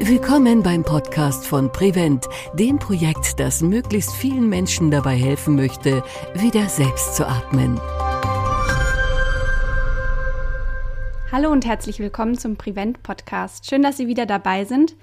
Willkommen 0.00 0.62
beim 0.62 0.82
Podcast 0.82 1.46
von 1.46 1.72
Prevent, 1.72 2.26
dem 2.52 2.78
Projekt, 2.78 3.40
das 3.40 3.62
möglichst 3.62 4.12
vielen 4.12 4.50
Menschen 4.50 4.90
dabei 4.90 5.16
helfen 5.16 5.56
möchte, 5.56 6.04
wieder 6.34 6.68
selbst 6.68 7.16
zu 7.16 7.26
atmen. 7.26 7.80
Hallo 11.32 11.50
und 11.50 11.64
herzlich 11.64 12.00
willkommen 12.00 12.36
zum 12.36 12.56
Prevent 12.56 13.02
Podcast. 13.02 13.64
Schön, 13.64 13.82
dass 13.82 13.96
Sie 13.96 14.08
wieder 14.08 14.26
dabei 14.26 14.66
sind. 14.66 14.94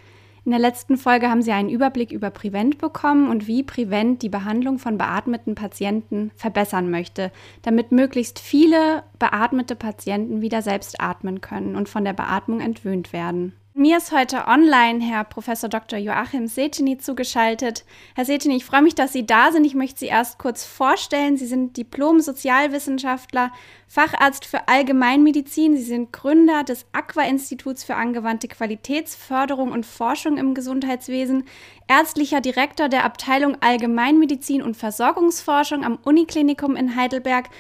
In 0.46 0.52
der 0.52 0.60
letzten 0.60 0.98
Folge 0.98 1.32
haben 1.32 1.42
Sie 1.42 1.52
einen 1.52 1.70
Überblick 1.70 2.12
über 2.12 2.30
Prevent 2.30 2.78
bekommen 2.78 3.32
und 3.32 3.48
wie 3.48 3.64
Prevent 3.64 4.22
die 4.22 4.30
Behandlung 4.30 4.78
von 4.78 5.00
beatmeten 5.00 5.56
Patienten 5.56 6.30
verbessern 6.36 6.92
möchte, 6.92 7.32
damit 7.64 7.92
möglichst 7.92 8.38
viele 8.38 9.02
beatmete 9.18 9.76
Patienten 9.76 10.42
wieder 10.42 10.62
selbst 10.62 11.02
atmen 11.02 11.42
können 11.42 11.76
und 11.76 11.90
von 11.90 12.06
der 12.06 12.14
Beatmung 12.14 12.60
entwöhnt 12.60 13.14
werden. 13.14 13.54
Mir 13.80 13.98
ist 13.98 14.12
heute 14.12 14.48
online 14.48 15.04
Herr 15.04 15.24
Professor 15.24 15.70
Dr. 15.70 16.00
Joachim 16.00 16.48
Setini 16.48 16.98
zugeschaltet. 16.98 17.86
Herr 18.16 18.26
Setini, 18.26 18.56
ich 18.56 18.66
freue 18.66 18.82
mich, 18.82 18.96
dass 18.96 19.14
Sie 19.14 19.24
da 19.24 19.52
sind. 19.52 19.66
Ich 19.66 19.76
möchte 19.76 20.00
Sie 20.00 20.08
erst 20.08 20.40
kurz 20.40 20.66
vorstellen. 20.66 21.38
Sie 21.38 21.46
sind 21.46 21.78
Diplom-Sozialwissenschaftler, 21.78 23.52
Facharzt 23.88 24.46
für 24.46 24.68
Allgemeinmedizin. 24.68 25.78
Sie 25.78 25.84
sind 25.84 26.12
Gründer 26.12 26.64
des 26.64 26.88
Aqua-Instituts 26.92 27.84
für 27.84 27.94
angewandte 27.94 28.48
Qualitätsförderung 28.48 29.72
und 29.72 29.86
Forschung 29.86 30.40
im 30.40 30.56
Gesundheitswesen, 30.56 31.44
ärztlicher 31.88 32.42
Direktor 32.42 32.90
der 32.90 33.06
Abteilung 33.06 33.58
Allgemeinmedizin 33.62 34.64
und 34.64 34.76
Versorgungsforschung 34.76 35.86
am 35.86 36.00
Uniklinikum 36.04 36.76
in 36.76 36.96
Heidelberg 36.96 37.52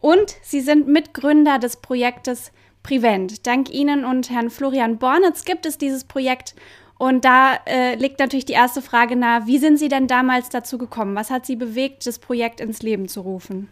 und 0.00 0.36
Sie 0.40 0.60
sind 0.60 0.88
Mitgründer 0.88 1.58
des 1.58 1.76
Projektes 1.78 2.52
Prevent. 2.86 3.48
Dank 3.48 3.68
Ihnen 3.72 4.04
und 4.04 4.30
Herrn 4.30 4.48
Florian 4.48 4.98
Bornitz 4.98 5.44
gibt 5.44 5.66
es 5.66 5.76
dieses 5.76 6.04
Projekt. 6.04 6.54
Und 6.98 7.24
da 7.24 7.58
äh, 7.66 7.96
liegt 7.96 8.20
natürlich 8.20 8.44
die 8.44 8.52
erste 8.52 8.80
Frage 8.80 9.16
nahe, 9.16 9.42
wie 9.46 9.58
sind 9.58 9.76
Sie 9.76 9.88
denn 9.88 10.06
damals 10.06 10.50
dazu 10.50 10.78
gekommen? 10.78 11.16
Was 11.16 11.30
hat 11.30 11.46
Sie 11.46 11.56
bewegt, 11.56 12.06
das 12.06 12.20
Projekt 12.20 12.60
ins 12.60 12.82
Leben 12.82 13.08
zu 13.08 13.22
rufen? 13.22 13.68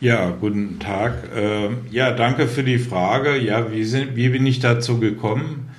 Ja, 0.00 0.30
guten 0.38 0.80
Tag. 0.80 1.34
Äh, 1.34 1.70
ja, 1.90 2.12
danke 2.12 2.46
für 2.46 2.62
die 2.62 2.78
Frage. 2.78 3.38
Ja, 3.38 3.72
wie, 3.72 3.84
sind, 3.84 4.14
wie 4.14 4.28
bin 4.28 4.44
ich 4.44 4.60
dazu 4.60 5.00
gekommen? 5.00 5.70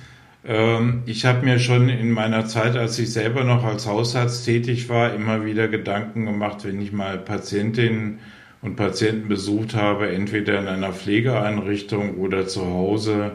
Ähm, 0.44 1.04
ich 1.06 1.26
habe 1.26 1.44
mir 1.44 1.60
schon 1.60 1.88
in 1.88 2.10
meiner 2.10 2.46
Zeit, 2.46 2.76
als 2.76 2.98
ich 2.98 3.12
selber 3.12 3.44
noch 3.44 3.62
als 3.62 3.86
Hausarzt 3.86 4.44
tätig 4.44 4.88
war, 4.88 5.14
immer 5.14 5.44
wieder 5.44 5.68
Gedanken 5.68 6.26
gemacht, 6.26 6.64
wenn 6.64 6.82
ich 6.82 6.90
mal 6.90 7.18
Patientinnen 7.18 8.18
und 8.62 8.76
Patienten 8.76 9.28
besucht 9.28 9.74
habe, 9.74 10.10
entweder 10.12 10.58
in 10.58 10.68
einer 10.68 10.92
Pflegeeinrichtung 10.92 12.16
oder 12.16 12.46
zu 12.46 12.66
Hause, 12.66 13.32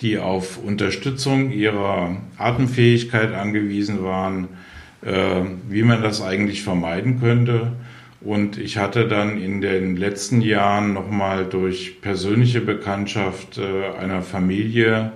die 0.00 0.18
auf 0.18 0.58
Unterstützung 0.58 1.50
ihrer 1.50 2.16
Atemfähigkeit 2.38 3.34
angewiesen 3.34 4.02
waren, 4.02 4.48
äh, 5.02 5.42
wie 5.68 5.82
man 5.82 6.02
das 6.02 6.22
eigentlich 6.22 6.62
vermeiden 6.62 7.20
könnte. 7.20 7.72
Und 8.20 8.56
ich 8.56 8.78
hatte 8.78 9.08
dann 9.08 9.40
in 9.40 9.60
den 9.60 9.96
letzten 9.96 10.40
Jahren 10.40 10.92
nochmal 10.92 11.44
durch 11.44 12.00
persönliche 12.00 12.60
Bekanntschaft 12.60 13.58
äh, 13.58 13.96
einer 13.98 14.22
Familie 14.22 15.12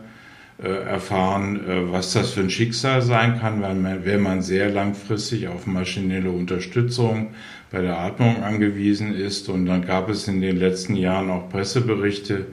äh, 0.63 0.69
erfahren, 0.69 1.69
äh, 1.69 1.93
was 1.93 2.13
das 2.13 2.31
für 2.31 2.41
ein 2.41 2.51
Schicksal 2.51 3.03
sein 3.03 3.39
kann, 3.39 3.63
wenn 3.63 3.83
man, 3.83 4.05
wenn 4.05 4.21
man 4.21 4.43
sehr 4.43 4.71
langfristig 4.71 5.49
auf 5.49 5.67
maschinelle 5.67 6.31
Unterstützung 6.31 7.35
bei 7.71 7.83
der 7.83 7.99
Atmung 7.99 8.43
angewiesen 8.43 9.15
ist. 9.15 9.49
Und 9.49 9.67
dann 9.67 9.85
gab 9.87 10.09
es 10.09 10.29
in 10.29 10.41
den 10.41 10.57
letzten 10.57 10.97
Jahren 10.97 11.31
auch 11.31 11.49
Presseberichte, 11.49 12.47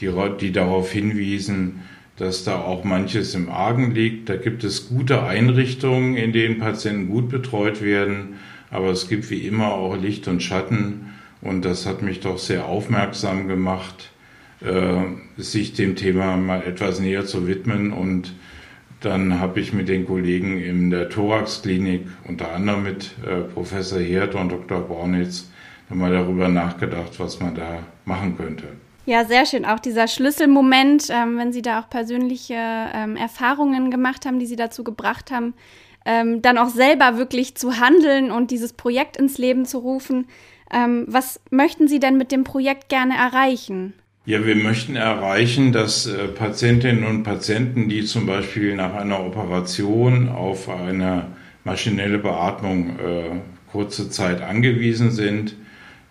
die, 0.00 0.10
die 0.40 0.52
darauf 0.52 0.90
hinwiesen, 0.90 1.82
dass 2.16 2.44
da 2.44 2.56
auch 2.56 2.84
manches 2.84 3.34
im 3.34 3.48
Argen 3.48 3.92
liegt. 3.92 4.28
Da 4.28 4.36
gibt 4.36 4.64
es 4.64 4.88
gute 4.88 5.24
Einrichtungen, 5.24 6.16
in 6.16 6.32
denen 6.32 6.58
Patienten 6.58 7.08
gut 7.08 7.28
betreut 7.28 7.82
werden, 7.82 8.34
aber 8.70 8.90
es 8.90 9.08
gibt 9.08 9.30
wie 9.30 9.46
immer 9.46 9.72
auch 9.72 9.96
Licht 9.96 10.28
und 10.28 10.42
Schatten. 10.42 11.12
Und 11.40 11.64
das 11.64 11.86
hat 11.86 12.02
mich 12.02 12.20
doch 12.20 12.38
sehr 12.38 12.66
aufmerksam 12.66 13.48
gemacht, 13.48 14.10
äh, 14.60 15.02
sich 15.36 15.74
dem 15.74 15.96
Thema 15.96 16.36
mal 16.36 16.62
etwas 16.62 17.00
näher 17.00 17.26
zu 17.26 17.46
widmen 17.46 17.92
und 17.92 18.32
dann 19.04 19.40
habe 19.40 19.60
ich 19.60 19.72
mit 19.72 19.88
den 19.88 20.06
Kollegen 20.06 20.60
in 20.60 20.90
der 20.90 21.08
Thorax-Klinik, 21.08 22.06
unter 22.26 22.52
anderem 22.52 22.84
mit 22.84 23.12
äh, 23.26 23.42
Professor 23.42 23.98
Herd 23.98 24.34
und 24.34 24.50
Dr. 24.50 24.80
Bornitz, 24.80 25.50
mal 25.90 26.12
darüber 26.12 26.48
nachgedacht, 26.48 27.18
was 27.18 27.40
man 27.40 27.54
da 27.54 27.80
machen 28.04 28.36
könnte. 28.36 28.64
Ja, 29.06 29.24
sehr 29.24 29.44
schön. 29.44 29.66
Auch 29.66 29.80
dieser 29.80 30.08
Schlüsselmoment, 30.08 31.08
ähm, 31.10 31.36
wenn 31.36 31.52
Sie 31.52 31.60
da 31.60 31.80
auch 31.80 31.90
persönliche 31.90 32.56
ähm, 32.56 33.16
Erfahrungen 33.16 33.90
gemacht 33.90 34.24
haben, 34.24 34.38
die 34.38 34.46
Sie 34.46 34.56
dazu 34.56 34.82
gebracht 34.82 35.30
haben, 35.30 35.52
ähm, 36.06 36.40
dann 36.40 36.56
auch 36.56 36.68
selber 36.68 37.18
wirklich 37.18 37.54
zu 37.54 37.78
handeln 37.78 38.30
und 38.30 38.50
dieses 38.50 38.72
Projekt 38.72 39.16
ins 39.16 39.36
Leben 39.36 39.66
zu 39.66 39.78
rufen. 39.78 40.26
Ähm, 40.72 41.04
was 41.06 41.40
möchten 41.50 41.86
Sie 41.86 42.00
denn 42.00 42.16
mit 42.16 42.32
dem 42.32 42.44
Projekt 42.44 42.88
gerne 42.88 43.14
erreichen? 43.16 43.92
Ja, 44.26 44.46
wir 44.46 44.56
möchten 44.56 44.96
erreichen, 44.96 45.72
dass 45.72 46.06
äh, 46.06 46.28
Patientinnen 46.28 47.04
und 47.04 47.24
Patienten, 47.24 47.90
die 47.90 48.04
zum 48.04 48.24
Beispiel 48.24 48.74
nach 48.74 48.94
einer 48.94 49.20
Operation 49.20 50.30
auf 50.30 50.70
eine 50.70 51.26
maschinelle 51.62 52.16
Beatmung 52.16 52.98
äh, 52.98 53.40
kurze 53.70 54.08
Zeit 54.08 54.40
angewiesen 54.40 55.10
sind, 55.10 55.56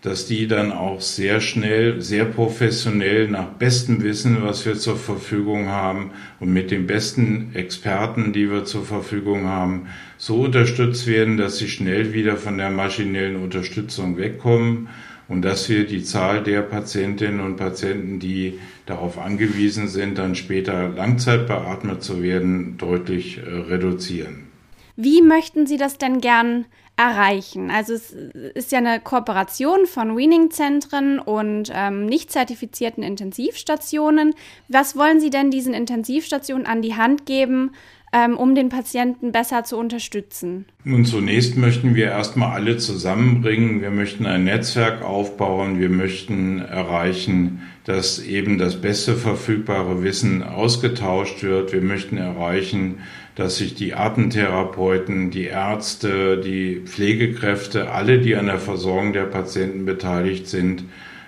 dass 0.03 0.27
die 0.27 0.47
dann 0.47 0.71
auch 0.71 1.01
sehr 1.01 1.41
schnell, 1.41 2.01
sehr 2.01 2.25
professionell 2.25 3.29
nach 3.29 3.47
bestem 3.47 4.03
Wissen, 4.03 4.43
was 4.43 4.63
wir 4.67 4.75
zur 4.75 4.97
Verfügung 4.97 5.69
haben 5.69 6.11
und 6.39 6.53
mit 6.53 6.69
den 6.69 6.85
besten 6.85 7.55
Experten, 7.55 8.31
die 8.31 8.51
wir 8.51 8.63
zur 8.63 8.85
Verfügung 8.85 9.47
haben, 9.47 9.87
so 10.17 10.41
unterstützt 10.43 11.07
werden, 11.07 11.37
dass 11.37 11.57
sie 11.57 11.67
schnell 11.67 12.13
wieder 12.13 12.37
von 12.37 12.59
der 12.59 12.69
maschinellen 12.69 13.37
Unterstützung 13.37 14.17
wegkommen 14.17 14.89
und 15.27 15.43
dass 15.43 15.69
wir 15.69 15.85
die 15.85 16.03
Zahl 16.03 16.43
der 16.43 16.61
Patientinnen 16.61 17.39
und 17.39 17.57
Patienten, 17.57 18.19
die 18.19 18.59
darauf 18.85 19.17
angewiesen 19.17 19.87
sind, 19.87 20.17
dann 20.17 20.35
später 20.35 20.89
langzeitbeatmet 20.89 22.03
zu 22.03 22.21
werden, 22.21 22.77
deutlich 22.77 23.37
äh, 23.37 23.41
reduzieren. 23.41 24.47
Wie 24.95 25.21
möchten 25.21 25.65
Sie 25.65 25.77
das 25.77 25.97
denn 25.97 26.21
gern 26.21 26.65
erreichen? 26.97 27.71
Also 27.71 27.93
es 27.93 28.11
ist 28.11 28.71
ja 28.71 28.77
eine 28.77 28.99
Kooperation 28.99 29.87
von 29.87 30.15
Weaning-Zentren 30.15 31.17
und 31.17 31.71
ähm, 31.73 32.05
nicht 32.05 32.31
zertifizierten 32.31 33.01
Intensivstationen. 33.01 34.35
Was 34.67 34.95
wollen 34.95 35.19
Sie 35.19 35.31
denn 35.31 35.49
diesen 35.49 35.73
Intensivstationen 35.73 36.67
an 36.67 36.83
die 36.83 36.95
Hand 36.95 37.25
geben, 37.25 37.71
ähm, 38.13 38.37
um 38.37 38.53
den 38.53 38.69
Patienten 38.69 39.31
besser 39.31 39.63
zu 39.63 39.77
unterstützen? 39.77 40.65
Nun, 40.83 41.03
zunächst 41.03 41.57
möchten 41.57 41.95
wir 41.95 42.05
erstmal 42.05 42.51
alle 42.51 42.77
zusammenbringen. 42.77 43.81
Wir 43.81 43.89
möchten 43.89 44.27
ein 44.27 44.43
Netzwerk 44.43 45.01
aufbauen. 45.01 45.79
Wir 45.79 45.89
möchten 45.89 46.59
erreichen, 46.59 47.63
dass 47.85 48.23
eben 48.23 48.59
das 48.59 48.79
beste 48.79 49.15
verfügbare 49.15 50.03
Wissen 50.03 50.43
ausgetauscht 50.43 51.41
wird. 51.41 51.73
Wir 51.73 51.81
möchten 51.81 52.17
erreichen, 52.17 52.99
dass 53.35 53.57
sich 53.57 53.73
die 53.73 53.95
Atemtherapeuten, 53.95 55.31
die 55.31 55.45
Ärzte, 55.45 56.37
die 56.37 56.81
Pflegekräfte, 56.85 57.89
alle, 57.89 58.19
die 58.19 58.35
an 58.35 58.45
der 58.45 58.59
Versorgung 58.59 59.11
der 59.11 59.23
Patienten 59.23 59.85
beteiligt 59.85 60.47
sind, 60.47 60.83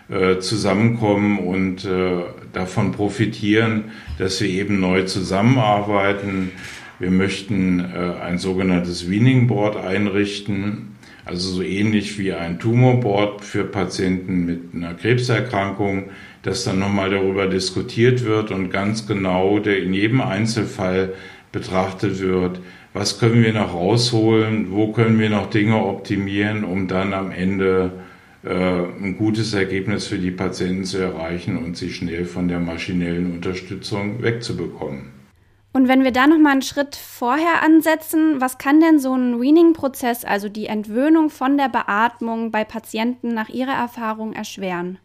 äh, 0.07 0.37
zusammenkommen 0.37 1.39
und 1.39 1.83
äh, 1.83 2.21
davon 2.55 2.91
profitieren, 2.91 3.85
dass 4.17 4.41
wir 4.41 4.49
eben 4.49 4.79
neu 4.79 5.03
zusammenarbeiten. 5.03 6.51
Wir 6.99 7.11
möchten 7.11 7.79
äh, 7.79 8.21
ein 8.23 8.37
sogenanntes 8.37 9.09
Weaning 9.09 9.47
Board 9.47 9.75
einrichten, 9.75 10.95
also 11.25 11.49
so 11.49 11.61
ähnlich 11.61 12.17
wie 12.19 12.33
ein 12.33 12.59
Tumorboard 12.59 13.43
für 13.43 13.63
Patienten 13.63 14.45
mit 14.45 14.61
einer 14.73 14.93
Krebserkrankung, 14.93 16.09
dass 16.43 16.63
dann 16.63 16.79
nochmal 16.79 17.09
darüber 17.09 17.47
diskutiert 17.47 18.23
wird 18.23 18.51
und 18.51 18.69
ganz 18.69 19.07
genau 19.07 19.59
der 19.59 19.81
in 19.81 19.93
jedem 19.93 20.21
Einzelfall 20.21 21.13
betrachtet 21.51 22.19
wird, 22.19 22.59
was 22.93 23.19
können 23.19 23.43
wir 23.43 23.51
noch 23.51 23.73
rausholen, 23.73 24.71
wo 24.71 24.93
können 24.93 25.19
wir 25.19 25.29
noch 25.29 25.49
Dinge 25.49 25.83
optimieren, 25.83 26.63
um 26.63 26.87
dann 26.87 27.13
am 27.13 27.31
Ende 27.31 27.91
ein 28.49 29.17
gutes 29.17 29.53
Ergebnis 29.53 30.07
für 30.07 30.19
die 30.19 30.31
Patienten 30.31 30.83
zu 30.83 30.97
erreichen 30.97 31.57
und 31.57 31.77
sie 31.77 31.91
schnell 31.91 32.25
von 32.25 32.47
der 32.47 32.59
maschinellen 32.59 33.33
Unterstützung 33.33 34.21
wegzubekommen. 34.21 35.15
Und 35.75 35.89
wenn 35.89 36.05
wir 36.05 36.11
da 36.11 36.25
noch 36.25 36.37
mal 36.37 36.51
einen 36.51 36.61
Schritt 36.61 36.95
vorher 36.95 37.61
ansetzen, 37.61 38.39
was 38.39 38.57
kann 38.57 38.79
denn 38.79 38.97
so 38.97 39.13
ein 39.13 39.41
Weaning-Prozess, 39.41 40.23
also 40.23 40.47
die 40.47 40.67
Entwöhnung 40.67 41.29
von 41.29 41.57
der 41.57 41.67
Beatmung 41.67 42.49
bei 42.49 42.63
Patienten 42.63 43.33
nach 43.33 43.49
Ihrer 43.49 43.73
Erfahrung 43.73 44.31
erschweren? 44.31 44.99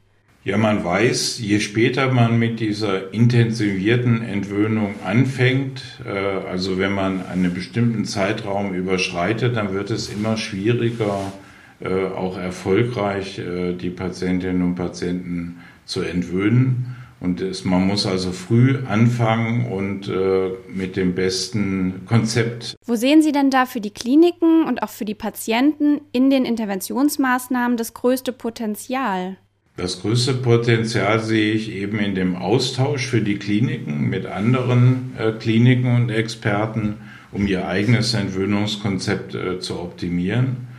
Ja, 0.44 0.56
man 0.56 0.84
weiß, 0.84 1.40
je 1.40 1.58
später 1.58 2.12
man 2.12 2.38
mit 2.38 2.60
dieser 2.60 3.12
intensivierten 3.12 4.22
Entwöhnung 4.22 4.94
anfängt, 5.04 5.82
äh, 6.06 6.08
also 6.08 6.78
wenn 6.78 6.92
man 6.92 7.26
einen 7.26 7.52
bestimmten 7.52 8.04
Zeitraum 8.04 8.72
überschreitet, 8.72 9.56
dann 9.56 9.74
wird 9.74 9.90
es 9.90 10.08
immer 10.08 10.36
schwieriger, 10.36 11.32
äh, 11.80 12.06
auch 12.06 12.36
erfolgreich 12.36 13.38
äh, 13.38 13.72
die 13.74 13.90
Patientinnen 13.90 14.62
und 14.62 14.74
Patienten 14.74 15.60
zu 15.86 16.02
entwöhnen. 16.02 16.96
Und 17.20 17.42
es, 17.42 17.64
man 17.64 17.86
muss 17.86 18.06
also 18.06 18.32
früh 18.32 18.78
anfangen 18.86 19.66
und 19.66 20.08
äh, 20.08 20.50
mit 20.68 20.96
dem 20.96 21.14
besten 21.14 22.06
Konzept. 22.06 22.76
Wo 22.86 22.94
sehen 22.94 23.22
Sie 23.22 23.32
denn 23.32 23.50
da 23.50 23.66
für 23.66 23.80
die 23.80 23.90
Kliniken 23.90 24.64
und 24.64 24.82
auch 24.82 24.88
für 24.88 25.04
die 25.04 25.14
Patienten 25.14 26.00
in 26.12 26.30
den 26.30 26.46
Interventionsmaßnahmen 26.46 27.76
das 27.76 27.92
größte 27.92 28.32
Potenzial? 28.32 29.36
Das 29.76 30.00
größte 30.00 30.34
Potenzial 30.34 31.20
sehe 31.20 31.52
ich 31.52 31.70
eben 31.72 31.98
in 31.98 32.14
dem 32.14 32.36
Austausch 32.36 33.06
für 33.06 33.20
die 33.20 33.36
Kliniken 33.36 34.08
mit 34.08 34.26
anderen 34.26 35.14
äh, 35.18 35.32
Kliniken 35.32 35.94
und 35.94 36.10
Experten, 36.10 36.96
um 37.32 37.46
ihr 37.46 37.66
eigenes 37.66 38.14
Entwöhnungskonzept 38.14 39.34
äh, 39.34 39.60
zu 39.60 39.78
optimieren. 39.78 40.69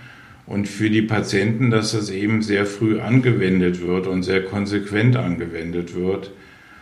Und 0.51 0.67
für 0.67 0.89
die 0.89 1.01
Patienten, 1.01 1.71
dass 1.71 1.93
das 1.93 2.09
eben 2.09 2.41
sehr 2.41 2.65
früh 2.65 2.99
angewendet 2.99 3.81
wird 3.87 4.05
und 4.05 4.23
sehr 4.23 4.43
konsequent 4.43 5.15
angewendet 5.15 5.95
wird. 5.95 6.33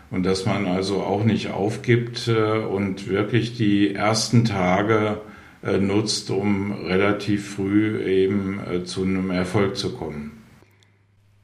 Und 0.10 0.26
dass 0.26 0.48
man 0.48 0.66
also 0.66 1.04
auch 1.04 1.24
nicht 1.24 1.52
aufgibt 1.52 2.28
äh, 2.28 2.58
und 2.58 3.08
wirklich 3.08 3.56
die 3.56 3.94
ersten 3.94 4.44
Tage 4.44 5.22
äh, 5.62 5.78
nutzt, 5.78 6.32
um 6.32 6.72
relativ 6.72 7.48
früh 7.58 8.02
eben 8.02 8.60
äh, 8.60 8.84
zu 8.86 9.04
einem 9.04 9.30
Erfolg 9.30 9.78
zu 9.78 9.96
kommen. 9.96 10.32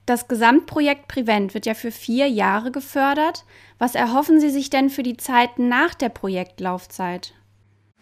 Das 0.08 0.28
Gesamtprojekt 0.28 1.08
Prevent 1.08 1.54
wird 1.54 1.68
ja 1.68 1.76
für 1.76 1.92
vier 1.92 2.28
Jahre 2.28 2.72
gefördert. 2.72 3.46
Was 3.78 3.94
erhoffen 3.94 4.40
Sie 4.40 4.50
sich 4.50 4.72
denn 4.72 4.90
für 4.90 5.04
die 5.04 5.18
Zeit 5.18 5.60
nach 5.60 5.94
der 5.94 6.10
Projektlaufzeit? 6.10 7.36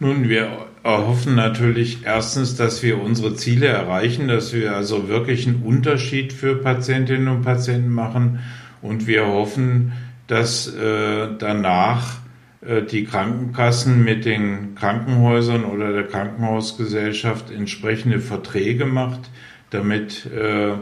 Nun, 0.03 0.27
wir 0.27 0.67
erhoffen 0.83 1.35
natürlich 1.35 1.99
erstens, 2.03 2.57
dass 2.57 2.83
wir 2.83 3.01
unsere 3.01 3.35
Ziele 3.35 3.67
erreichen, 3.67 4.27
dass 4.27 4.51
wir 4.51 4.75
also 4.75 5.07
wirklich 5.07 5.47
einen 5.47 5.63
Unterschied 5.63 6.33
für 6.33 6.55
Patientinnen 6.57 7.29
und 7.29 7.43
Patienten 7.43 7.87
machen. 7.87 8.39
Und 8.81 9.07
wir 9.07 9.25
hoffen, 9.25 9.93
dass 10.27 10.67
äh, 10.67 11.29
danach 11.39 12.17
äh, 12.59 12.81
die 12.81 13.05
Krankenkassen 13.05 14.03
mit 14.03 14.25
den 14.25 14.75
Krankenhäusern 14.75 15.63
oder 15.63 15.93
der 15.93 16.03
Krankenhausgesellschaft 16.03 17.49
entsprechende 17.49 18.19
Verträge 18.19 18.85
macht, 18.85 19.31
damit 19.69 20.25
äh, 20.25 20.73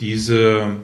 diese 0.00 0.76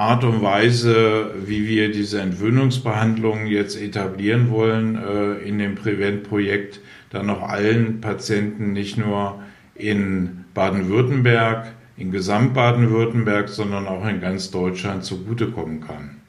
Art 0.00 0.24
und 0.24 0.40
Weise, 0.40 1.34
wie 1.44 1.68
wir 1.68 1.92
diese 1.92 2.22
Entwöhnungsbehandlungen 2.22 3.46
jetzt 3.46 3.78
etablieren 3.78 4.50
wollen 4.50 4.96
äh, 4.96 5.46
in 5.46 5.58
dem 5.58 5.74
Prevent-Projekt, 5.74 6.80
dann 7.10 7.26
noch 7.26 7.42
allen 7.42 8.00
Patienten 8.00 8.72
nicht 8.72 8.96
nur 8.96 9.42
in 9.74 10.46
Baden-Württemberg, 10.54 11.74
in 11.98 12.12
Gesamt-Baden-Württemberg, 12.12 13.50
sondern 13.50 13.86
auch 13.86 14.06
in 14.06 14.22
ganz 14.22 14.50
Deutschland 14.50 15.04
zugutekommen 15.04 15.82
kann. 15.82 16.22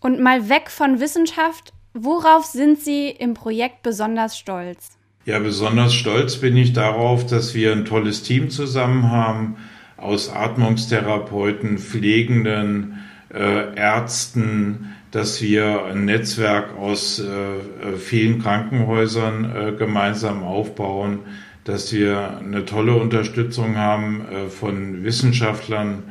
Und 0.00 0.18
mal 0.18 0.48
weg 0.48 0.70
von 0.70 0.98
Wissenschaft, 0.98 1.74
worauf 1.92 2.46
sind 2.46 2.80
Sie 2.80 3.10
im 3.10 3.34
Projekt 3.34 3.82
besonders 3.82 4.38
stolz? 4.38 4.96
Ja, 5.26 5.38
besonders 5.38 5.92
stolz 5.92 6.38
bin 6.38 6.56
ich 6.56 6.72
darauf, 6.72 7.26
dass 7.26 7.54
wir 7.54 7.72
ein 7.72 7.84
tolles 7.84 8.22
Team 8.22 8.48
zusammen 8.48 9.10
haben, 9.10 9.58
aus 10.02 10.28
Atmungstherapeuten, 10.28 11.78
Pflegenden, 11.78 12.98
äh, 13.32 13.74
Ärzten, 13.76 14.94
dass 15.10 15.42
wir 15.42 15.84
ein 15.84 16.04
Netzwerk 16.04 16.76
aus 16.76 17.18
äh, 17.18 17.96
vielen 17.98 18.42
Krankenhäusern 18.42 19.44
äh, 19.44 19.72
gemeinsam 19.72 20.42
aufbauen, 20.42 21.20
dass 21.64 21.92
wir 21.92 22.38
eine 22.38 22.64
tolle 22.64 22.94
Unterstützung 22.94 23.76
haben 23.76 24.22
äh, 24.22 24.48
von 24.48 25.04
Wissenschaftlern 25.04 26.02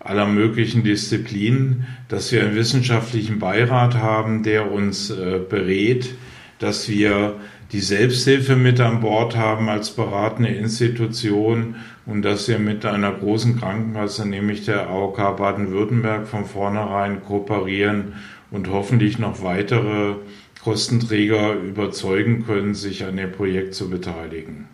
aller 0.00 0.26
möglichen 0.26 0.84
Disziplinen, 0.84 1.86
dass 2.08 2.32
wir 2.32 2.42
einen 2.42 2.54
wissenschaftlichen 2.54 3.38
Beirat 3.38 3.94
haben, 3.96 4.42
der 4.42 4.70
uns 4.70 5.10
äh, 5.10 5.38
berät, 5.48 6.14
dass 6.58 6.88
wir 6.88 7.34
die 7.72 7.80
Selbsthilfe 7.80 8.56
mit 8.56 8.80
an 8.80 9.00
Bord 9.00 9.36
haben 9.36 9.68
als 9.68 9.90
beratende 9.90 10.50
Institution 10.50 11.76
und 12.06 12.22
dass 12.22 12.46
wir 12.48 12.58
mit 12.58 12.84
einer 12.86 13.12
großen 13.12 13.58
Krankenkasse, 13.58 14.28
nämlich 14.28 14.64
der 14.64 14.88
AOK 14.88 15.36
Baden-Württemberg, 15.36 16.28
von 16.28 16.44
vornherein 16.44 17.22
kooperieren 17.24 18.14
und 18.50 18.70
hoffentlich 18.70 19.18
noch 19.18 19.42
weitere 19.42 20.14
Kostenträger 20.62 21.54
überzeugen 21.54 22.44
können, 22.46 22.74
sich 22.74 23.04
an 23.04 23.16
dem 23.16 23.32
Projekt 23.32 23.74
zu 23.74 23.90
beteiligen. 23.90 24.68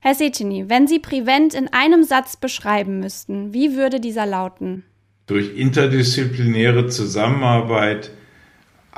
Herr 0.00 0.14
Setini, 0.14 0.66
wenn 0.68 0.86
Sie 0.86 1.00
Prevent 1.00 1.54
in 1.54 1.68
einem 1.68 2.04
Satz 2.04 2.36
beschreiben 2.36 3.00
müssten, 3.00 3.52
wie 3.52 3.76
würde 3.76 4.00
dieser 4.00 4.26
lauten? 4.26 4.84
Durch 5.26 5.56
interdisziplinäre 5.56 6.86
Zusammenarbeit 6.86 8.10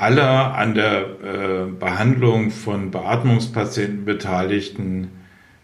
aller 0.01 0.55
an 0.55 0.75
der 0.75 1.03
äh, 1.03 1.67
Behandlung 1.67 2.51
von 2.51 2.91
Beatmungspatienten 2.91 4.05
Beteiligten 4.05 5.11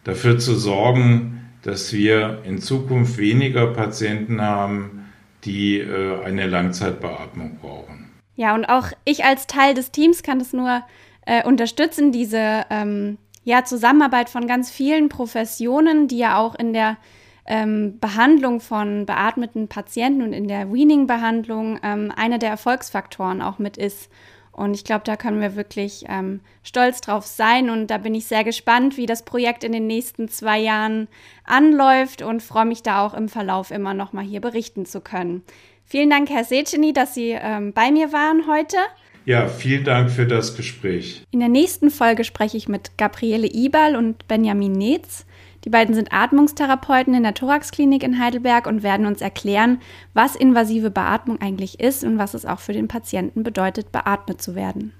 dafür 0.04 0.38
zu 0.38 0.54
sorgen, 0.54 1.48
dass 1.62 1.92
wir 1.92 2.42
in 2.44 2.60
Zukunft 2.60 3.18
weniger 3.18 3.68
Patienten 3.68 4.40
haben, 4.40 5.08
die 5.44 5.78
äh, 5.78 6.22
eine 6.22 6.46
Langzeitbeatmung 6.46 7.58
brauchen. 7.60 8.10
Ja, 8.36 8.54
und 8.54 8.66
auch 8.66 8.88
ich 9.04 9.24
als 9.24 9.46
Teil 9.46 9.72
des 9.72 9.90
Teams 9.90 10.22
kann 10.22 10.38
das 10.38 10.52
nur 10.52 10.82
äh, 11.24 11.42
unterstützen, 11.42 12.12
diese 12.12 12.66
ähm, 12.68 13.16
ja, 13.44 13.64
Zusammenarbeit 13.64 14.28
von 14.28 14.46
ganz 14.46 14.70
vielen 14.70 15.08
Professionen, 15.08 16.08
die 16.08 16.18
ja 16.18 16.36
auch 16.36 16.54
in 16.54 16.74
der 16.74 16.98
ähm, 17.46 17.98
Behandlung 18.00 18.60
von 18.60 19.06
beatmeten 19.06 19.68
Patienten 19.68 20.22
und 20.22 20.32
in 20.32 20.48
der 20.48 20.72
Weaning-Behandlung 20.72 21.78
ähm, 21.82 22.12
einer 22.14 22.38
der 22.38 22.50
Erfolgsfaktoren 22.50 23.42
auch 23.42 23.58
mit 23.58 23.76
ist. 23.76 24.10
Und 24.56 24.72
ich 24.72 24.84
glaube, 24.84 25.02
da 25.04 25.16
können 25.16 25.42
wir 25.42 25.54
wirklich 25.54 26.06
ähm, 26.08 26.40
stolz 26.62 27.02
drauf 27.02 27.26
sein. 27.26 27.68
Und 27.68 27.88
da 27.88 27.98
bin 27.98 28.14
ich 28.14 28.24
sehr 28.24 28.42
gespannt, 28.42 28.96
wie 28.96 29.04
das 29.04 29.24
Projekt 29.24 29.64
in 29.64 29.72
den 29.72 29.86
nächsten 29.86 30.28
zwei 30.28 30.58
Jahren 30.58 31.08
anläuft 31.44 32.22
und 32.22 32.42
freue 32.42 32.64
mich 32.64 32.82
da 32.82 33.04
auch 33.04 33.12
im 33.12 33.28
Verlauf 33.28 33.70
immer 33.70 33.92
noch 33.92 34.14
mal 34.14 34.24
hier 34.24 34.40
berichten 34.40 34.86
zu 34.86 35.02
können. 35.02 35.42
Vielen 35.84 36.08
Dank, 36.08 36.30
Herr 36.30 36.44
Seceni, 36.44 36.94
dass 36.94 37.14
Sie 37.14 37.36
ähm, 37.38 37.74
bei 37.74 37.90
mir 37.90 38.14
waren 38.14 38.46
heute. 38.48 38.78
Ja, 39.26 39.46
vielen 39.46 39.84
Dank 39.84 40.10
für 40.10 40.26
das 40.26 40.56
Gespräch. 40.56 41.22
In 41.32 41.40
der 41.40 41.48
nächsten 41.48 41.90
Folge 41.90 42.24
spreche 42.24 42.56
ich 42.56 42.66
mit 42.66 42.96
Gabriele 42.96 43.48
Ibal 43.48 43.94
und 43.94 44.26
Benjamin 44.26 44.72
Netz. 44.72 45.25
Die 45.66 45.70
beiden 45.70 45.94
sind 45.96 46.12
Atmungstherapeuten 46.12 47.12
in 47.12 47.24
der 47.24 47.34
Thoraxklinik 47.34 48.04
in 48.04 48.20
Heidelberg 48.20 48.68
und 48.68 48.84
werden 48.84 49.04
uns 49.04 49.20
erklären, 49.20 49.80
was 50.14 50.36
invasive 50.36 50.92
Beatmung 50.92 51.40
eigentlich 51.40 51.80
ist 51.80 52.04
und 52.04 52.18
was 52.18 52.34
es 52.34 52.46
auch 52.46 52.60
für 52.60 52.72
den 52.72 52.86
Patienten 52.86 53.42
bedeutet, 53.42 53.90
beatmet 53.90 54.40
zu 54.40 54.54
werden. 54.54 54.92